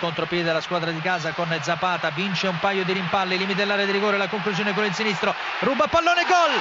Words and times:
Contropiede 0.00 0.44
della 0.44 0.62
squadra 0.62 0.90
di 0.92 1.00
casa 1.02 1.32
con 1.32 1.54
Zapata, 1.60 2.08
vince 2.08 2.48
un 2.48 2.58
paio 2.58 2.84
di 2.84 2.92
rimpalli, 2.94 3.36
limite 3.36 3.60
dell'area 3.60 3.84
di 3.84 3.92
rigore, 3.92 4.16
la 4.16 4.28
conclusione 4.28 4.72
con 4.72 4.82
il 4.86 4.94
sinistro, 4.94 5.34
ruba 5.58 5.88
pallone, 5.88 6.24
gol! 6.24 6.52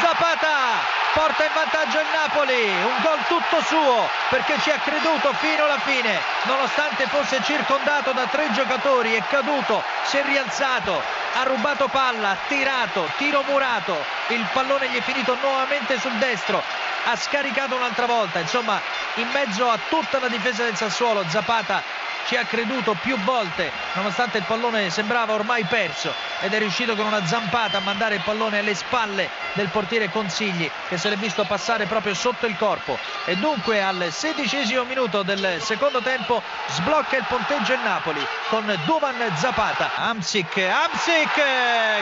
Zapata 0.00 0.82
porta 1.14 1.44
in 1.44 1.50
vantaggio 1.54 2.00
il 2.00 2.06
Napoli, 2.12 2.68
un 2.68 3.00
gol 3.00 3.24
tutto 3.28 3.62
suo 3.62 4.08
perché 4.28 4.58
ci 4.60 4.70
ha 4.70 4.78
creduto 4.78 5.32
fino 5.34 5.64
alla 5.64 5.78
fine, 5.78 6.20
nonostante 6.44 7.06
fosse 7.06 7.40
circondato 7.44 8.10
da 8.10 8.26
tre 8.26 8.50
giocatori, 8.52 9.14
è 9.14 9.22
caduto, 9.28 9.82
si 10.04 10.18
è 10.18 10.24
rialzato, 10.24 11.00
ha 11.34 11.42
rubato 11.44 11.86
palla, 11.86 12.36
tirato, 12.48 13.08
tiro 13.16 13.44
murato, 13.46 14.04
il 14.28 14.46
pallone 14.52 14.88
gli 14.88 14.96
è 14.96 15.00
finito 15.02 15.38
nuovamente 15.40 15.98
sul 16.00 16.12
destro, 16.14 16.62
ha 17.04 17.16
scaricato 17.16 17.76
un'altra 17.76 18.06
volta, 18.06 18.40
insomma 18.40 18.80
in 19.14 19.28
mezzo 19.32 19.70
a 19.70 19.78
tutta 19.88 20.18
la 20.18 20.28
difesa 20.28 20.64
del 20.64 20.76
Sassuolo 20.76 21.24
Zapata 21.28 21.82
ci 22.28 22.36
ha 22.36 22.44
creduto 22.44 22.94
più 23.00 23.16
volte 23.20 23.72
nonostante 23.94 24.36
il 24.36 24.44
pallone 24.44 24.90
sembrava 24.90 25.32
ormai 25.32 25.64
perso 25.64 26.12
ed 26.40 26.52
è 26.52 26.58
riuscito 26.58 26.94
con 26.94 27.06
una 27.06 27.24
zampata 27.24 27.78
a 27.78 27.80
mandare 27.80 28.16
il 28.16 28.20
pallone 28.20 28.58
alle 28.58 28.74
spalle 28.74 29.30
del 29.54 29.68
portiere 29.68 30.10
Consigli 30.10 30.70
che 30.88 30.98
se 30.98 31.08
l'è 31.08 31.16
visto 31.16 31.44
passare 31.44 31.86
proprio 31.86 32.12
sotto 32.12 32.44
il 32.44 32.56
corpo. 32.58 32.98
E 33.24 33.36
dunque 33.36 33.82
al 33.82 34.08
sedicesimo 34.10 34.84
minuto 34.84 35.22
del 35.22 35.56
secondo 35.62 36.02
tempo 36.02 36.42
sblocca 36.66 37.16
il 37.16 37.24
ponteggio 37.26 37.72
il 37.72 37.80
Napoli 37.80 38.24
con 38.50 38.78
Duvan 38.84 39.16
Zapata. 39.36 39.92
Amsic, 39.94 40.58
Amsic 40.58 41.34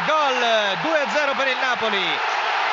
gol 0.06 0.38
2-0 0.82 1.37
per 1.37 1.46
il 1.46 1.56
Napoli. 1.60 2.04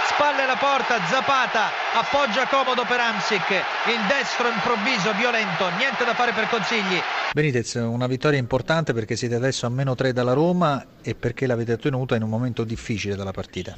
Spalle 0.08 0.44
alla 0.44 0.58
porta, 0.58 1.00
Zapata 1.06 1.72
appoggia 1.94 2.46
comodo 2.48 2.84
per 2.84 3.00
Amsic, 3.00 3.50
il 3.86 4.00
destro 4.08 4.50
improvviso, 4.50 5.14
violento, 5.14 5.70
niente 5.78 6.04
da 6.04 6.14
fare 6.14 6.34
per 6.34 6.50
Consigli. 6.50 7.02
Benitez, 7.34 7.74
una 7.74 8.06
vittoria 8.06 8.38
importante 8.38 8.94
perché 8.94 9.16
siete 9.16 9.34
adesso 9.34 9.66
a 9.66 9.70
meno 9.70 9.96
3 9.96 10.14
dalla 10.14 10.34
Roma 10.34 10.86
e 11.02 11.16
perché 11.16 11.48
l'avete 11.48 11.74
ottenuta 11.74 12.16
in 12.16 12.22
un 12.22 12.30
momento 12.30 12.64
difficile 12.64 13.16
della 13.16 13.32
partita. 13.32 13.76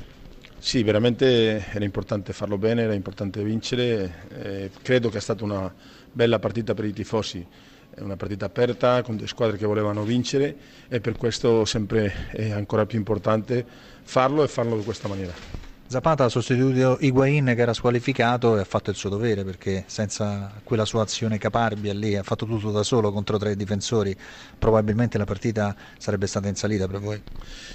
Sì, 0.57 0.83
veramente 0.83 1.65
era 1.71 1.85
importante 1.85 2.33
farlo 2.33 2.57
bene, 2.57 2.81
era 2.81 2.93
importante 2.93 3.41
vincere, 3.45 4.27
eh, 4.27 4.71
credo 4.81 5.07
che 5.07 5.19
è 5.19 5.21
stata 5.21 5.45
una 5.45 5.73
bella 6.11 6.37
partita 6.37 6.73
per 6.73 6.83
i 6.83 6.91
tifosi, 6.91 7.47
è 7.93 8.01
una 8.01 8.17
partita 8.17 8.43
aperta 8.43 9.01
con 9.03 9.15
due 9.15 9.27
squadre 9.27 9.55
che 9.55 9.65
volevano 9.65 10.03
vincere 10.03 10.53
e 10.89 10.99
per 10.99 11.15
questo 11.15 11.63
sempre 11.63 12.27
è 12.31 12.51
ancora 12.51 12.85
più 12.85 12.97
importante 12.97 13.65
farlo 14.03 14.43
e 14.43 14.49
farlo 14.49 14.75
in 14.75 14.83
questa 14.83 15.07
maniera. 15.07 15.64
Zapata 15.87 16.23
ha 16.23 16.29
sostituito 16.29 16.97
Higuain 16.99 17.45
che 17.45 17.61
era 17.61 17.71
squalificato 17.71 18.57
e 18.57 18.61
ha 18.61 18.65
fatto 18.65 18.89
il 18.89 18.95
suo 18.95 19.07
dovere 19.07 19.43
perché 19.43 19.83
senza 19.85 20.51
quella 20.63 20.83
sua 20.83 21.03
azione 21.03 21.37
caparbia 21.37 21.93
lì 21.93 22.15
ha 22.15 22.23
fatto 22.23 22.47
tutto 22.47 22.71
da 22.71 22.81
solo 22.81 23.11
contro 23.11 23.37
tre 23.37 23.55
difensori 23.55 24.17
probabilmente 24.57 25.19
la 25.19 25.25
partita 25.25 25.75
sarebbe 25.99 26.25
stata 26.25 26.47
in 26.47 26.55
salita 26.55 26.87
per 26.87 27.01
voi. 27.01 27.21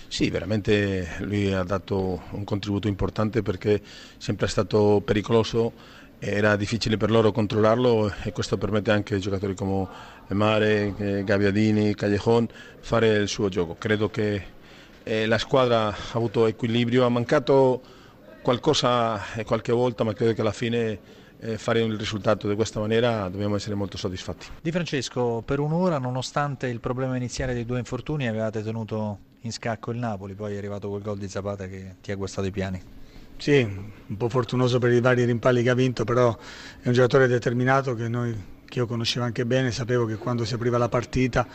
Sì, 0.09 0.29
veramente 0.29 1.09
lui 1.21 1.53
ha 1.53 1.63
dato 1.63 2.23
un 2.31 2.43
contributo 2.43 2.89
importante 2.89 3.43
perché 3.43 3.75
è 3.77 3.81
sempre 4.17 4.49
stato 4.49 5.01
pericoloso 5.05 5.73
era 6.19 6.57
difficile 6.57 6.97
per 6.97 7.13
loro 7.13 7.31
controllarlo 7.31 8.13
e 8.25 8.33
questo 8.33 8.59
permette 8.59 8.91
anche 8.91 9.15
ai 9.15 9.21
giocatori 9.21 9.55
come 9.55 9.87
Mare, 10.31 10.95
eh, 10.99 11.25
Gaviadini, 11.25 11.95
Callejon 11.95 12.47
fare 12.81 13.09
il 13.19 13.29
suo 13.29 13.49
gioco. 13.49 13.77
Credo 13.79 14.11
che 14.11 14.43
eh, 15.05 15.27
la 15.27 15.39
squadra 15.39 15.87
ha 15.87 15.97
avuto 16.13 16.47
equilibrio 16.47 17.07
ha 17.07 17.09
mancato 17.09 17.99
qualcosa 18.43 19.21
qualche 19.45 19.73
volta, 19.73 20.05
ma 20.05 20.13
credo 20.13 20.33
che 20.33 20.41
alla 20.41 20.53
fine 20.53 20.99
eh, 21.41 21.59
fare 21.59 21.81
il 21.81 21.97
risultato 21.97 22.49
di 22.49 22.55
questa 22.55 22.81
maniera 22.81 23.29
dobbiamo 23.29 23.57
essere 23.57 23.75
molto 23.75 23.97
soddisfatti. 23.97 24.47
Di 24.61 24.71
Francesco, 24.71 25.43
per 25.45 25.59
un'ora, 25.59 25.99
nonostante 25.99 26.67
il 26.67 26.81
problema 26.81 27.17
iniziale 27.17 27.55
dei 27.55 27.65
due 27.65 27.79
infortuni, 27.79 28.29
avevate 28.29 28.63
tenuto 28.63 29.19
in 29.41 29.53
scacco 29.53 29.91
il 29.91 29.99
Napoli, 29.99 30.35
poi 30.35 30.55
è 30.55 30.59
arrivato 30.59 30.89
quel 30.89 31.03
gol 31.03 31.19
di 31.19 31.29
Zapata 31.29 31.67
che 31.67 31.97
ti 32.01 32.13
ha 32.13 32.17
guastato 32.17 32.47
i 32.47 32.51
piani. 32.51 32.83
Sì, 33.39 33.63
un 33.63 34.17
po' 34.19 34.29
fortunoso 34.29 34.79
per 34.79 34.93
i 34.93 35.01
vari 35.01 35.25
rimpalli 35.25 35.63
che 35.63 35.71
ha 35.71 35.75
vinto, 35.75 36.05
però 36.05 36.37
è 36.81 36.89
un 36.89 36.93
giocatore 36.93 37.27
determinato 37.27 37.95
che 37.95 38.07
noi 38.07 38.37
che 38.71 38.79
io 38.79 38.87
conoscevo 38.87 39.27
anche 39.27 39.45
bene, 39.45 39.73
sapevo 39.73 40.07
che 40.07 40.17
quando 40.17 40.45
si 40.45 40.55
apriva 40.55 40.79
la 40.79 40.89
partita 40.89 41.47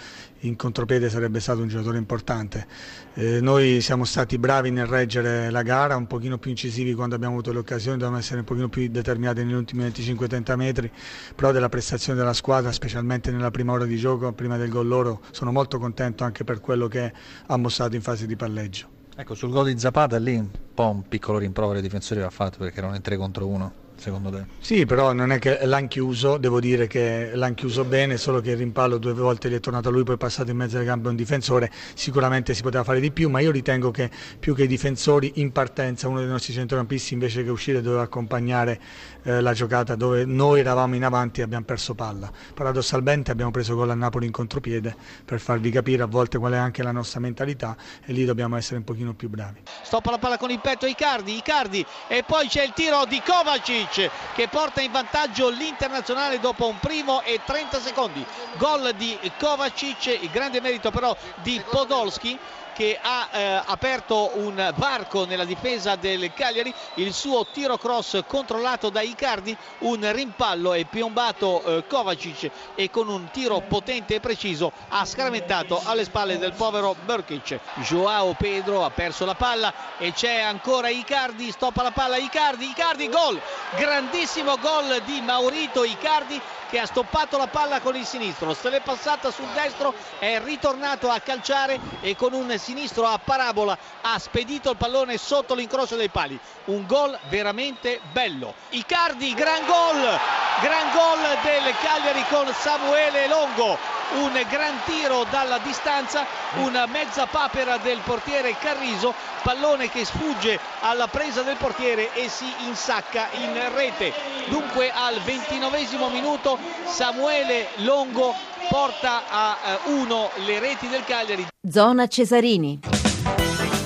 in 0.41 0.55
contropiede 0.57 1.09
sarebbe 1.09 1.39
stato 1.39 1.61
un 1.61 1.67
giocatore 1.69 1.97
importante. 1.97 2.67
Eh, 3.13 3.39
noi 3.39 3.79
siamo 3.79 4.03
stati 4.03 4.37
bravi 4.37 4.69
nel 4.69 4.85
reggere 4.85 5.49
la 5.49 5.63
gara, 5.63 5.95
un 5.95 6.07
pochino 6.07 6.37
più 6.37 6.51
incisivi 6.51 6.93
quando 6.93 7.15
abbiamo 7.15 7.33
avuto 7.33 7.53
le 7.53 7.59
occasioni, 7.59 7.97
dovevamo 7.97 8.19
essere 8.19 8.39
un 8.39 8.45
pochino 8.45 8.67
più 8.67 8.87
determinati 8.89 9.43
negli 9.43 9.53
ultimi 9.53 9.85
25-30 9.85 10.55
metri, 10.55 10.91
però 11.33 11.51
della 11.51 11.69
prestazione 11.69 12.19
della 12.19 12.33
squadra, 12.33 12.71
specialmente 12.73 13.31
nella 13.31 13.49
prima 13.49 13.71
ora 13.71 13.85
di 13.85 13.95
gioco, 13.95 14.31
prima 14.33 14.57
del 14.57 14.69
gol 14.69 14.85
loro, 14.85 15.21
sono 15.31 15.53
molto 15.53 15.79
contento 15.79 16.25
anche 16.25 16.43
per 16.43 16.59
quello 16.59 16.87
che 16.87 17.13
ha 17.47 17.57
mostrato 17.57 17.95
in 17.95 18.01
fase 18.01 18.27
di 18.27 18.35
palleggio. 18.35 18.89
Ecco, 19.15 19.33
sul 19.33 19.49
gol 19.49 19.71
di 19.71 19.79
Zapata 19.79 20.17
lì 20.17 20.35
un 20.35 20.49
po' 20.73 20.89
un 20.89 21.07
piccolo 21.07 21.37
rimprovero 21.37 21.77
ai 21.77 21.81
difensori 21.81 22.19
va 22.19 22.29
fatto 22.29 22.57
perché 22.57 22.79
erano 22.79 22.95
in 22.95 23.01
3 23.01 23.15
contro 23.15 23.47
1 23.47 23.83
secondo 23.95 24.29
te? 24.29 24.45
Sì, 24.59 24.85
però 24.85 25.13
non 25.13 25.31
è 25.31 25.39
che 25.39 25.65
l'hanno 25.65 25.87
chiuso, 25.87 26.37
devo 26.37 26.59
dire 26.59 26.87
che 26.87 27.31
l'hanno 27.33 27.53
chiuso 27.53 27.83
bene, 27.83 28.17
solo 28.17 28.41
che 28.41 28.51
il 28.51 28.57
rimpallo 28.57 28.97
due 28.97 29.13
volte 29.13 29.49
gli 29.49 29.55
è 29.55 29.59
tornato 29.59 29.89
a 29.89 29.91
lui, 29.91 30.03
poi 30.03 30.15
è 30.15 30.17
passato 30.17 30.51
in 30.51 30.57
mezzo 30.57 30.77
alle 30.77 30.85
gambe 30.85 31.09
un 31.09 31.15
difensore, 31.15 31.71
sicuramente 31.93 32.53
si 32.53 32.61
poteva 32.61 32.83
fare 32.83 32.99
di 32.99 33.11
più, 33.11 33.29
ma 33.29 33.39
io 33.39 33.51
ritengo 33.51 33.91
che 33.91 34.09
più 34.39 34.53
che 34.55 34.63
i 34.63 34.67
difensori 34.67 35.33
in 35.35 35.51
partenza 35.51 36.07
uno 36.07 36.19
dei 36.19 36.27
nostri 36.27 36.53
centrocampisti 36.53 37.13
invece 37.13 37.43
che 37.43 37.49
uscire 37.49 37.81
doveva 37.81 38.03
accompagnare 38.03 38.79
eh, 39.23 39.41
la 39.41 39.53
giocata 39.53 39.95
dove 39.95 40.25
noi 40.25 40.59
eravamo 40.59 40.95
in 40.95 41.03
avanti 41.03 41.39
e 41.39 41.43
abbiamo 41.43 41.65
perso 41.65 41.95
palla. 41.95 42.31
Paradossalmente 42.53 43.31
abbiamo 43.31 43.51
preso 43.51 43.75
gol 43.75 43.89
a 43.89 43.95
Napoli 43.95 44.25
in 44.25 44.31
contropiede 44.31 44.95
per 45.23 45.39
farvi 45.39 45.69
capire 45.69 46.03
a 46.03 46.07
volte 46.07 46.37
qual 46.37 46.53
è 46.53 46.57
anche 46.57 46.83
la 46.83 46.91
nostra 46.91 47.19
mentalità 47.19 47.75
e 48.05 48.13
lì 48.13 48.25
dobbiamo 48.25 48.55
essere 48.55 48.77
un 48.77 48.83
pochino 48.83 49.13
più 49.13 49.29
bravi. 49.29 49.61
Stoppa 49.83 50.11
la 50.11 50.17
palla 50.17 50.37
con 50.37 50.51
il 50.51 50.59
petto 50.59 50.85
Icardi, 50.85 51.35
Icardi 51.37 51.85
e 52.07 52.23
poi 52.25 52.47
c'è 52.47 52.63
il 52.63 52.73
tiro 52.73 53.05
di 53.05 53.21
Kovacic 53.25 53.84
Kovacic 53.85 54.11
che 54.33 54.47
porta 54.47 54.81
in 54.81 54.91
vantaggio 54.91 55.49
l'internazionale 55.49 56.39
dopo 56.39 56.67
un 56.67 56.79
primo 56.79 57.21
e 57.21 57.41
30 57.43 57.79
secondi. 57.79 58.25
Gol 58.57 58.93
di 58.95 59.17
Kovacic, 59.37 60.05
il 60.21 60.29
grande 60.29 60.59
merito 60.59 60.91
però 60.91 61.15
di 61.41 61.61
Podolski 61.69 62.37
che 62.75 62.99
ha 63.01 63.29
eh, 63.31 63.61
aperto 63.67 64.31
un 64.33 64.73
varco 64.75 65.23
nella 65.23 65.45
difesa 65.45 65.95
del 65.95 66.33
Cagliari, 66.33 66.73
il 66.95 67.13
suo 67.13 67.47
tiro 67.47 67.77
cross 67.77 68.21
controllato 68.27 68.89
da 68.89 68.99
Icardi, 68.99 69.55
un 69.79 70.11
rimpallo 70.11 70.73
è 70.73 70.83
piombato 70.83 71.63
eh, 71.63 71.87
Kovacic 71.87 72.51
e 72.75 72.89
con 72.89 73.07
un 73.07 73.29
tiro 73.31 73.61
potente 73.61 74.15
e 74.15 74.19
preciso 74.19 74.73
ha 74.89 75.05
scraventato 75.05 75.81
alle 75.85 76.03
spalle 76.03 76.37
del 76.37 76.51
povero 76.51 76.97
Burkic. 77.05 77.59
Joao 77.75 78.33
Pedro 78.33 78.83
ha 78.83 78.89
perso 78.89 79.23
la 79.23 79.35
palla 79.35 79.73
e 79.97 80.11
c'è 80.11 80.41
ancora 80.41 80.89
Icardi, 80.89 81.51
stoppa 81.51 81.81
la 81.81 81.91
palla 81.91 82.17
Icardi, 82.17 82.67
Icardi 82.67 83.07
gol, 83.07 83.39
grandissimo 83.75 84.57
gol 84.57 85.01
di 85.05 85.21
Maurito 85.21 85.83
Icardi 85.83 86.41
che 86.69 86.79
ha 86.79 86.85
stoppato 86.85 87.37
la 87.37 87.47
palla 87.47 87.79
con 87.79 87.95
il 87.95 88.05
sinistro, 88.05 88.53
se 88.53 88.69
l'è 88.69 88.81
passata 88.81 89.31
sul 89.31 89.47
destro, 89.53 89.93
è 90.17 90.41
ritornato 90.43 91.09
a 91.09 91.19
calciare 91.19 91.79
e 92.01 92.15
con 92.15 92.33
un 92.33 92.57
sinistro 92.57 93.05
a 93.05 93.19
parabola 93.23 93.77
ha 94.01 94.17
spedito 94.17 94.71
il 94.71 94.77
pallone 94.77 95.17
sotto 95.17 95.53
l'incrocio 95.53 95.95
dei 95.95 96.09
pali. 96.09 96.39
Un 96.65 96.85
gol 96.87 97.17
veramente 97.29 98.01
bello. 98.11 98.53
Icardi, 98.69 99.33
gran 99.33 99.65
gol, 99.65 100.19
gran 100.61 100.91
gol 100.91 101.19
del 101.43 101.73
Cagliari 101.81 102.25
con 102.29 102.51
Samuele 102.53 103.27
Longo 103.27 103.94
un 104.13 104.31
gran 104.49 104.75
tiro 104.85 105.25
dalla 105.29 105.57
distanza, 105.59 106.25
una 106.55 106.85
mezza 106.85 107.25
papera 107.25 107.77
del 107.77 107.99
portiere 108.03 108.55
Carriso, 108.57 109.13
pallone 109.43 109.89
che 109.89 110.05
sfugge 110.05 110.59
alla 110.81 111.07
presa 111.07 111.41
del 111.41 111.57
portiere 111.57 112.13
e 112.13 112.29
si 112.29 112.51
insacca 112.67 113.27
in 113.33 113.73
rete. 113.73 114.13
Dunque 114.47 114.91
al 114.91 115.19
ventinovesimo 115.21 116.09
minuto 116.09 116.57
Samuele 116.85 117.67
Longo 117.77 118.33
porta 118.69 119.23
a 119.29 119.57
eh, 119.63 119.89
uno 119.91 120.29
le 120.45 120.59
reti 120.59 120.87
del 120.87 121.03
Cagliari. 121.03 121.47
Zona 121.69 122.07
Cesarini. 122.07 122.94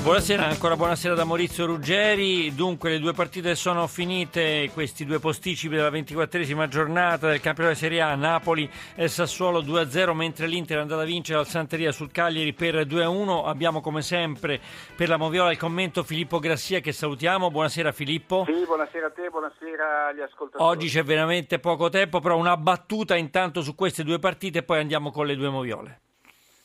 Buonasera, 0.01 0.46
ancora 0.46 0.78
buonasera 0.78 1.13
da 1.13 1.25
Maurizio 1.25 1.66
Ruggeri. 1.66 2.56
Dunque, 2.56 2.90
le 2.90 3.00
due 3.00 3.12
partite 3.13 3.54
sono 3.54 3.86
finite, 3.86 4.72
questi 4.74 5.06
due 5.06 5.19
posticipi 5.19 5.75
della 5.75 5.90
ventiquattresima 5.90 6.69
giornata 6.69 7.28
del 7.28 7.42
campionato 7.42 7.75
di 7.75 7.80
Serie 7.81 8.01
A. 8.01 8.16
Napoli 8.16 8.68
e 8.96 9.10
Sassuolo 9.10 9.62
2-0, 9.62 10.13
mentre 10.13 10.48
l'Inter 10.48 10.78
è 10.78 10.81
andata 10.81 11.01
a 11.01 11.06
vincere 11.06 11.38
al 11.38 11.48
Santeria 11.48 11.92
sul 11.92 12.12
Cagliari 12.12 12.54
per 12.54 12.75
2-1. 12.88 13.46
Abbiamo 13.46 13.81
come 13.81 14.01
sempre 14.01 14.60
per 14.96 15.10
la 15.10 15.18
Moviola 15.18 15.51
il 15.51 15.57
commento 15.57 16.01
Filippo 16.04 16.40
Grassia 16.40 16.80
che 16.80 16.94
salutiamo. 16.94 17.51
Buonasera 17.51 17.92
Filippo. 17.92 18.46
Sì, 18.48 18.66
buonasera 18.66 19.07
a 19.07 19.12
te, 19.12 19.30
buonasera 19.30 20.07
agli 20.07 20.22
ascoltatori. 20.22 20.63
Oggi 20.63 20.88
c'è 20.88 21.04
veramente 21.04 21.60
poco 21.60 21.90
tempo, 21.90 22.22
però 22.22 22.38
una 22.38 22.56
battuta 22.56 23.16
intanto 23.18 23.62
su 23.62 23.75
queste 23.75 24.06
due 24.06 24.18
partite 24.18 24.60
e 24.60 24.63
poi 24.63 24.80
andiamo 24.80 25.12
con 25.12 25.25
le 25.28 25.36
due 25.36 25.50
Moviole. 25.50 26.00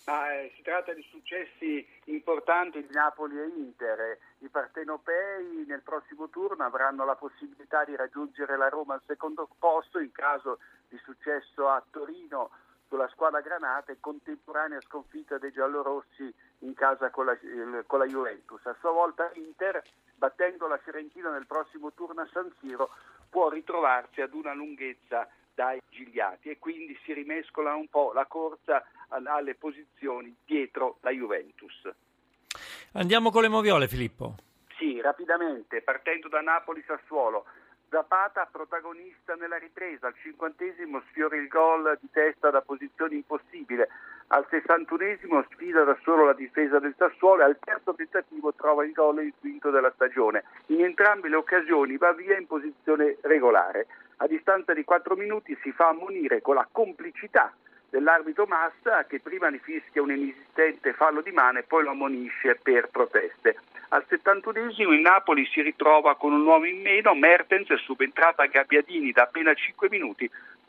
Ah, 0.06 0.34
eh, 0.34 0.52
si 0.54 0.60
tratta 0.60 0.92
di 0.92 1.02
successi 1.10 1.86
importanti 2.04 2.84
di 2.86 2.92
Napoli 2.92 3.40
e 3.40 3.46
Inter. 3.46 4.18
I 4.40 4.48
partenopei 4.48 5.64
nel 5.66 5.80
prossimo 5.80 6.28
turno 6.28 6.62
avranno 6.62 7.06
la 7.06 7.14
possibilità 7.14 7.84
di 7.84 7.96
raggiungere 7.96 8.58
la 8.58 8.68
Roma 8.68 8.94
al 8.94 9.02
secondo 9.06 9.48
posto 9.58 9.98
in 9.98 10.12
caso 10.12 10.58
di 10.90 10.98
successo 10.98 11.68
a 11.68 11.82
Torino 11.90 12.50
sulla 12.88 13.08
squadra 13.08 13.40
granata 13.40 13.92
e 13.92 13.96
contemporanea 13.98 14.78
sconfitta 14.82 15.38
dei 15.38 15.52
giallorossi 15.52 16.32
in 16.58 16.74
casa 16.74 17.08
con 17.08 17.24
la, 17.24 17.38
con 17.86 17.98
la 17.98 18.06
Juventus. 18.06 18.64
A 18.66 18.76
sua 18.80 18.90
volta 18.90 19.30
l'Inter, 19.32 19.82
battendo 20.16 20.66
la 20.66 20.76
Fiorentina 20.76 21.30
nel 21.30 21.46
prossimo 21.46 21.92
turno 21.94 22.20
a 22.20 22.28
San 22.30 22.52
Siro, 22.60 22.90
può 23.30 23.48
ritrovarsi 23.48 24.20
ad 24.20 24.34
una 24.34 24.52
lunghezza 24.52 25.26
dai 25.54 25.80
Gigliati 25.88 26.50
e 26.50 26.58
quindi 26.58 26.98
si 27.04 27.12
rimescola 27.12 27.74
un 27.74 27.88
po' 27.88 28.12
la 28.12 28.26
corsa 28.26 28.84
alle 29.14 29.54
posizioni 29.54 30.34
dietro 30.44 30.98
la 31.00 31.10
Juventus. 31.10 31.88
Andiamo 32.92 33.30
con 33.30 33.42
le 33.42 33.48
moviole 33.48 33.88
Filippo. 33.88 34.34
Sì, 34.78 35.00
rapidamente, 35.00 35.82
partendo 35.82 36.28
da 36.28 36.40
Napoli-Sassuolo. 36.40 37.44
Zapata 37.88 38.48
protagonista 38.50 39.34
nella 39.34 39.56
ripresa, 39.56 40.08
al 40.08 40.14
cinquantesimo 40.20 41.02
sfiora 41.10 41.36
il 41.36 41.46
gol 41.46 41.96
di 42.00 42.08
testa 42.10 42.50
da 42.50 42.60
posizione 42.60 43.14
impossibile, 43.14 43.88
al 44.28 44.44
sessantunesimo 44.50 45.44
sfida 45.52 45.84
da 45.84 45.96
solo 46.02 46.24
la 46.24 46.32
difesa 46.32 46.80
del 46.80 46.94
Sassuolo 46.96 47.42
e 47.42 47.44
al 47.44 47.58
terzo 47.60 47.94
tentativo 47.94 48.52
trova 48.54 48.84
il 48.84 48.92
gol 48.92 49.22
il 49.22 49.34
quinto 49.38 49.70
della 49.70 49.92
stagione. 49.94 50.42
In 50.66 50.82
entrambe 50.82 51.28
le 51.28 51.36
occasioni 51.36 51.96
va 51.96 52.12
via 52.12 52.36
in 52.36 52.46
posizione 52.46 53.18
regolare. 53.20 53.86
A 54.16 54.26
distanza 54.26 54.72
di 54.72 54.82
quattro 54.82 55.14
minuti 55.14 55.56
si 55.62 55.70
fa 55.70 55.88
ammonire 55.88 56.40
con 56.40 56.56
la 56.56 56.66
complicità 56.70 57.52
dell'arbitro 57.90 58.46
Massa 58.46 59.04
che 59.04 59.20
prima 59.20 59.48
ne 59.48 59.58
fischia 59.58 60.02
un 60.02 60.10
inesistente 60.10 60.92
fallo 60.92 61.20
di 61.20 61.30
mano 61.30 61.58
e 61.58 61.62
poi 61.62 61.84
lo 61.84 61.90
ammonisce 61.90 62.58
per 62.62 62.88
proteste. 62.88 63.56
Al 63.88 64.04
71esimo 64.08 64.92
il 64.92 65.00
Napoli 65.00 65.46
si 65.46 65.60
ritrova 65.62 66.16
con 66.16 66.32
un 66.32 66.44
uomo 66.44 66.64
in 66.64 66.80
meno, 66.80 67.14
Mertens 67.14 67.68
è 67.68 67.76
subentrata 67.76 68.42
a 68.42 68.46
Gabbiadini 68.46 69.12
da 69.12 69.22
appena 69.22 69.54
5 69.54 69.88
minuti, 69.88 70.28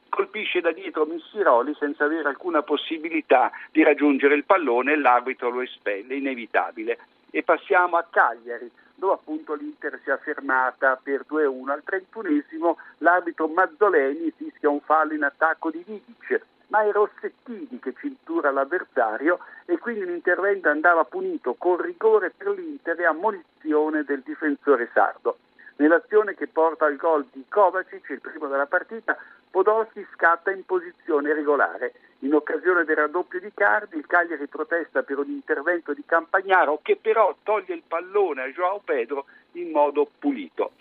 colpisce 0.10 0.62
da 0.62 0.72
dietro 0.72 1.06
Missiroli 1.06 1.76
senza 1.80 2.06
avere 2.06 2.28
alcuna 2.28 2.62
possibilità 2.62 3.52
di 3.72 3.84
raggiungere 3.84 4.36
il 4.36 4.44
pallone 4.44 4.94
e 4.94 4.98
l'arbitro 4.98 5.50
lo 5.50 5.62
espelle, 5.62 6.16
inevitabile. 6.16 7.00
E 7.32 7.44
passiamo 7.44 7.98
a 7.98 8.06
Cagliari 8.10 8.70
dove 8.96 9.14
appunto 9.14 9.54
l'Inter 9.56 10.00
si 10.04 10.10
è 10.10 10.18
fermata 10.20 11.00
per 11.02 11.26
2-1. 11.30 11.70
Al 11.70 11.84
31esimo 11.86 12.76
l'arbitro 13.00 13.48
Mazzoleni 13.48 14.32
fischia 14.36 14.70
un 14.70 14.80
fallo 14.82 15.14
in 15.14 15.24
attacco 15.24 15.70
di 15.70 15.84
Vidic 15.86 16.42
ma 16.75 16.83
è 16.83 16.92
Rossettini 16.92 17.80
che 17.80 17.94
cintura 17.98 18.51
l'avversario 18.51 19.39
e 19.63 19.77
quindi 19.77 20.04
l'intervento 20.04 20.68
andava 20.68 21.06
punito 21.06 21.56
con 21.57 21.77
rigore 21.77 22.31
per 22.36 22.50
l'Inter 22.50 23.00
e 23.00 23.06
ammonizione 23.06 24.04
del 24.04 24.19
difensore 24.19 24.89
sardo. 24.94 25.38
Nell'azione 25.77 26.36
che 26.36 26.48
porta 26.48 26.86
al 26.86 26.98
gol 26.98 27.27
di 27.31 27.45
Kovacic, 27.48 28.10
il 28.10 28.19
primo 28.19 28.48
della 28.48 28.66
partita, 28.66 29.18
Podolski 29.50 30.06
scatta 30.13 30.51
in 30.51 30.66
posizione 30.66 31.33
regolare. 31.33 31.94
In 32.19 32.33
occasione 32.33 32.83
del 32.83 32.98
raddoppio 32.98 33.39
di 33.39 33.51
Cardi, 33.54 33.95
il 33.95 34.06
Cagliari 34.06 34.48
protesta 34.48 35.01
per 35.01 35.18
un 35.18 35.30
intervento 35.30 35.94
di 35.94 36.04
Campagnaro 36.06 36.80
che 36.81 36.98
però 37.01 37.33
toglie 37.44 37.74
il 37.74 37.83
pallone 37.88 38.42
a 38.42 38.48
Joao 38.48 38.81
Pedro 38.83 39.28
in 39.54 39.71
modo 39.71 40.10
pulito. 40.19 40.71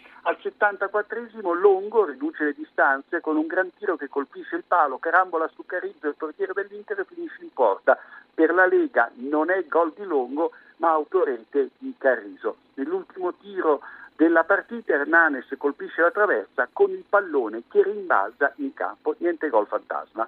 Al 0.64 0.78
74esimo 0.80 1.52
Longo 1.52 2.06
riduce 2.06 2.42
le 2.44 2.54
distanze 2.54 3.20
con 3.20 3.36
un 3.36 3.46
gran 3.46 3.70
tiro 3.76 3.96
che 3.96 4.08
colpisce 4.08 4.56
il 4.56 4.64
palo, 4.66 4.96
carambola 4.96 5.46
su 5.54 5.66
Carizzo, 5.66 6.08
il 6.08 6.14
portiere 6.16 6.54
dell'Inter 6.54 7.00
e 7.00 7.04
finisce 7.04 7.42
in 7.42 7.52
porta. 7.52 7.98
Per 8.32 8.54
la 8.54 8.64
Lega 8.64 9.10
non 9.16 9.50
è 9.50 9.62
gol 9.66 9.92
di 9.94 10.04
Longo 10.04 10.52
ma 10.76 10.88
autorete 10.88 11.68
di 11.76 11.94
Carriso. 11.98 12.56
Nell'ultimo 12.76 13.34
tiro 13.34 13.82
della 14.16 14.44
partita 14.44 14.94
Hernanes 14.94 15.54
colpisce 15.58 16.00
la 16.00 16.10
traversa 16.10 16.66
con 16.72 16.90
il 16.92 17.04
pallone 17.06 17.64
che 17.68 17.82
rimbalza 17.82 18.50
in 18.56 18.72
campo, 18.72 19.14
niente 19.18 19.50
gol 19.50 19.66
fantasma. 19.66 20.26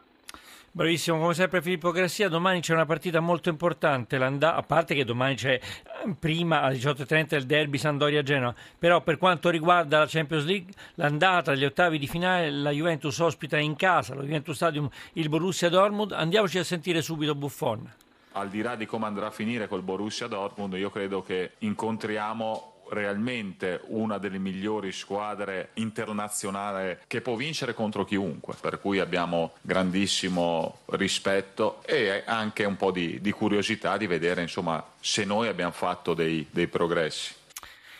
Bravissimo, 0.76 1.18
come 1.18 1.32
sempre 1.32 1.62
Filippo 1.62 1.90
Grassia, 1.90 2.28
domani 2.28 2.60
c'è 2.60 2.74
una 2.74 2.84
partita 2.84 3.18
molto 3.20 3.48
importante, 3.48 4.16
a 4.16 4.62
parte 4.62 4.94
che 4.94 5.06
domani 5.06 5.34
c'è 5.34 5.54
eh, 5.54 6.14
prima 6.20 6.60
alle 6.60 6.76
18.30 6.76 7.36
il 7.36 7.46
derby 7.46 7.78
Sandoria-Genoa, 7.78 8.54
però 8.78 9.00
per 9.00 9.16
quanto 9.16 9.48
riguarda 9.48 10.00
la 10.00 10.06
Champions 10.06 10.44
League, 10.44 10.74
l'andata 10.96 11.52
agli 11.52 11.64
ottavi 11.64 11.98
di 11.98 12.06
finale, 12.06 12.50
la 12.50 12.72
Juventus 12.72 13.18
ospita 13.20 13.56
in 13.56 13.74
casa, 13.74 14.12
lo 14.12 14.20
Juventus 14.20 14.54
Stadium, 14.54 14.86
il 15.14 15.30
Borussia 15.30 15.70
Dortmund, 15.70 16.12
andiamoci 16.12 16.58
a 16.58 16.64
sentire 16.64 17.00
subito 17.00 17.34
Buffon. 17.34 17.90
Al 18.32 18.50
di 18.50 18.60
là 18.60 18.76
di 18.76 18.84
come 18.84 19.06
andrà 19.06 19.28
a 19.28 19.30
finire 19.30 19.68
col 19.68 19.80
Borussia 19.80 20.26
Dortmund, 20.26 20.74
io 20.74 20.90
credo 20.90 21.22
che 21.22 21.52
incontriamo 21.60 22.75
realmente 22.90 23.80
una 23.86 24.18
delle 24.18 24.38
migliori 24.38 24.92
squadre 24.92 25.70
internazionali 25.74 26.98
che 27.06 27.20
può 27.20 27.34
vincere 27.34 27.74
contro 27.74 28.04
chiunque, 28.04 28.54
per 28.60 28.80
cui 28.80 28.98
abbiamo 28.98 29.52
grandissimo 29.62 30.78
rispetto 30.86 31.82
e 31.84 32.22
anche 32.26 32.64
un 32.64 32.76
po' 32.76 32.90
di, 32.90 33.20
di 33.20 33.30
curiosità 33.32 33.96
di 33.96 34.06
vedere 34.06 34.42
insomma, 34.42 34.84
se 35.00 35.24
noi 35.24 35.48
abbiamo 35.48 35.72
fatto 35.72 36.14
dei, 36.14 36.46
dei 36.50 36.68
progressi. 36.68 37.34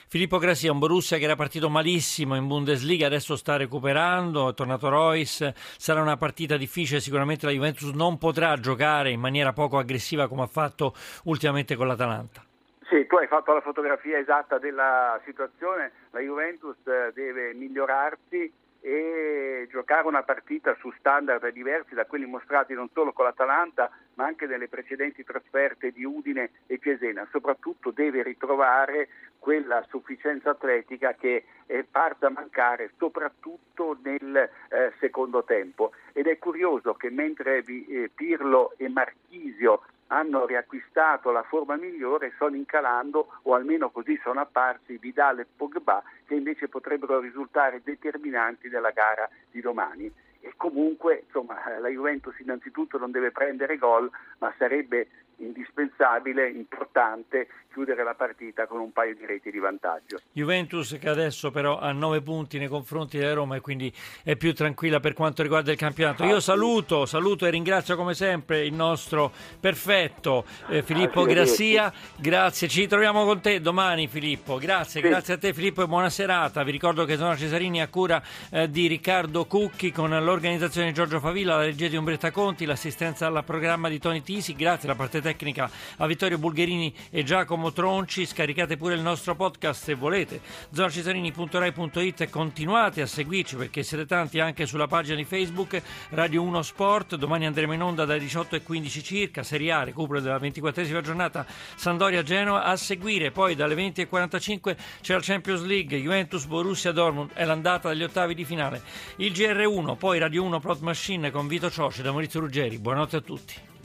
Filippo 0.08 0.38
Grassia, 0.38 0.70
un 0.70 0.78
Borussia 0.78 1.18
che 1.18 1.24
era 1.24 1.34
partito 1.34 1.68
malissimo 1.68 2.36
in 2.36 2.46
Bundesliga, 2.46 3.06
adesso 3.06 3.34
sta 3.34 3.56
recuperando, 3.56 4.48
è 4.48 4.54
tornato 4.54 4.88
Royce, 4.88 5.52
sarà 5.76 6.00
una 6.00 6.16
partita 6.16 6.56
difficile, 6.56 7.00
sicuramente 7.00 7.44
la 7.44 7.52
Juventus 7.52 7.90
non 7.90 8.16
potrà 8.16 8.58
giocare 8.60 9.10
in 9.10 9.18
maniera 9.18 9.52
poco 9.52 9.78
aggressiva 9.78 10.28
come 10.28 10.42
ha 10.42 10.46
fatto 10.46 10.94
ultimamente 11.24 11.74
con 11.74 11.88
l'Atalanta. 11.88 12.45
Sì, 12.88 13.04
tu 13.08 13.16
hai 13.16 13.26
fatto 13.26 13.52
la 13.52 13.60
fotografia 13.60 14.16
esatta 14.16 14.58
della 14.58 15.20
situazione, 15.24 15.90
la 16.10 16.20
Juventus 16.20 16.76
eh, 16.84 17.10
deve 17.12 17.52
migliorarsi 17.52 18.52
e 18.80 19.66
giocare 19.68 20.06
una 20.06 20.22
partita 20.22 20.76
su 20.78 20.92
standard 20.92 21.48
diversi 21.48 21.94
da 21.94 22.06
quelli 22.06 22.26
mostrati 22.26 22.74
non 22.74 22.88
solo 22.92 23.12
con 23.12 23.24
l'Atalanta 23.24 23.90
ma 24.14 24.26
anche 24.26 24.46
nelle 24.46 24.68
precedenti 24.68 25.24
trasferte 25.24 25.90
di 25.90 26.04
Udine 26.04 26.50
e 26.66 26.78
Cesena, 26.78 27.26
soprattutto 27.32 27.90
deve 27.90 28.22
ritrovare 28.22 29.08
quella 29.40 29.84
sufficienza 29.88 30.50
atletica 30.50 31.14
che 31.14 31.44
è 31.66 31.82
parte 31.82 32.26
a 32.26 32.30
mancare 32.30 32.92
soprattutto 32.96 33.98
nel 34.04 34.36
eh, 34.36 34.92
secondo 35.00 35.42
tempo. 35.42 35.90
Ed 36.12 36.28
è 36.28 36.38
curioso 36.38 36.94
che 36.94 37.10
mentre 37.10 37.64
eh, 37.64 38.10
Pirlo 38.14 38.74
e 38.76 38.88
Marchisio 38.88 39.82
hanno 40.08 40.47
riacquistato 40.47 41.31
la 41.31 41.43
forma 41.43 41.76
migliore 41.76 42.32
sono 42.37 42.56
incalando, 42.56 43.38
o 43.43 43.55
almeno 43.55 43.91
così 43.91 44.19
sono 44.23 44.41
apparsi, 44.41 44.99
Vidal 44.99 45.41
e 45.41 45.47
Pogba, 45.56 46.03
che 46.26 46.35
invece 46.35 46.69
potrebbero 46.69 47.19
risultare 47.20 47.82
determinanti 47.82 48.69
nella 48.69 48.91
gara 48.91 49.29
di 49.50 49.61
domani. 49.61 50.12
E 50.41 50.53
comunque 50.56 51.23
insomma, 51.25 51.56
la 51.79 51.88
Juventus 51.88 52.38
innanzitutto 52.38 52.99
non 52.99 53.11
deve 53.11 53.32
prendere 53.32 53.79
gol, 53.79 54.08
ma 54.38 54.55
sarebbe 54.56 55.08
indispensabile, 55.38 56.48
importante 56.48 57.48
chiudere 57.76 58.04
la 58.04 58.14
partita 58.14 58.66
con 58.66 58.80
un 58.80 58.90
paio 58.90 59.14
di 59.14 59.26
reti 59.26 59.50
di 59.50 59.58
vantaggio. 59.58 60.16
Juventus 60.32 60.96
che 60.98 61.10
adesso 61.10 61.50
però 61.50 61.78
ha 61.78 61.92
9 61.92 62.22
punti 62.22 62.56
nei 62.56 62.68
confronti 62.68 63.18
della 63.18 63.34
Roma 63.34 63.56
e 63.56 63.60
quindi 63.60 63.92
è 64.22 64.34
più 64.34 64.54
tranquilla 64.54 64.98
per 64.98 65.12
quanto 65.12 65.42
riguarda 65.42 65.72
il 65.72 65.76
campionato. 65.76 66.24
Io 66.24 66.40
saluto, 66.40 67.04
saluto 67.04 67.44
e 67.44 67.50
ringrazio 67.50 67.94
come 67.94 68.14
sempre 68.14 68.64
il 68.64 68.72
nostro 68.72 69.30
perfetto 69.60 70.46
eh, 70.70 70.82
Filippo 70.82 71.24
Grassia. 71.24 71.92
Grazie, 72.16 72.66
ci 72.66 72.80
ritroviamo 72.80 73.26
con 73.26 73.42
te 73.42 73.60
domani 73.60 74.08
Filippo. 74.08 74.56
Grazie, 74.56 75.02
sì. 75.02 75.08
grazie 75.08 75.34
a 75.34 75.38
te 75.38 75.52
Filippo 75.52 75.82
e 75.82 75.86
buona 75.86 76.08
serata. 76.08 76.62
Vi 76.62 76.70
ricordo 76.70 77.04
che 77.04 77.18
Zona 77.18 77.36
Cesarini 77.36 77.82
a 77.82 77.88
cura 77.88 78.22
eh, 78.52 78.70
di 78.70 78.86
Riccardo 78.86 79.44
Cucchi 79.44 79.92
con 79.92 80.08
l'organizzazione 80.08 80.86
di 80.86 80.94
Giorgio 80.94 81.20
Favilla, 81.20 81.56
la 81.56 81.64
regia 81.64 81.88
di 81.88 81.96
Umbretta 81.96 82.30
Conti, 82.30 82.64
l'assistenza 82.64 83.26
al 83.26 83.44
programma 83.44 83.90
di 83.90 83.98
Tony 83.98 84.22
Tisi. 84.22 84.54
Grazie 84.54 84.88
alla 84.88 84.96
parte 84.96 85.20
tecnica 85.20 85.70
a 85.98 86.06
Vittorio 86.06 86.38
Bulgherini 86.38 86.90
e 87.10 87.22
Giacomo 87.22 87.64
Tronci, 87.73 88.27
scaricate 88.27 88.77
pure 88.77 88.94
il 88.94 89.01
nostro 89.01 89.35
podcast 89.35 89.85
se 89.85 89.94
volete, 89.94 90.41
zonacesarini.rai.it 90.70 92.20
e 92.20 92.31
continuate 92.31 93.03
a 93.03 93.06
seguirci 93.06 93.56
perché 93.56 93.82
siete 93.82 94.06
tanti 94.06 94.41
anche 94.41 94.67
sulla 94.67 94.87
pagina 94.87 95.17
di 95.17 95.25
Facebook 95.25 95.81
Radio 96.11 96.43
1 96.43 96.63
Sport, 96.63 97.17
domani 97.17 97.46
andremo 97.46 97.73
in 97.73 97.82
onda 97.82 98.05
dalle 98.05 98.25
18.15 98.25 99.03
circa, 99.03 99.43
Serie 99.43 99.73
A, 99.73 99.85
recupero 99.85 100.20
della 100.20 100.39
24esima 100.39 101.01
giornata 101.01 101.46
Sandoria-Genoa, 101.77 102.65
a 102.65 102.77
seguire. 102.77 103.31
Poi 103.31 103.55
dalle 103.55 103.75
20.45 103.75 104.77
c'è 105.01 105.15
la 105.15 105.20
Champions 105.20 105.63
League, 105.63 105.99
Juventus, 105.99 106.44
Borussia, 106.46 106.93
Dortmund, 106.93 107.32
è 107.32 107.44
l'andata 107.44 107.89
degli 107.89 108.03
ottavi 108.03 108.35
di 108.35 108.44
finale, 108.44 108.82
il 109.17 109.32
GR1, 109.32 109.96
poi 109.96 110.19
Radio 110.19 110.43
1 110.44 110.61
Plot 110.61 110.81
Machine 110.81 111.31
con 111.31 111.46
Vito 111.46 111.70
Cioce 111.70 112.03
da 112.03 112.11
Maurizio 112.11 112.41
Ruggeri, 112.41 112.79
buonanotte 112.79 113.17
a 113.17 113.20
tutti. 113.20 113.75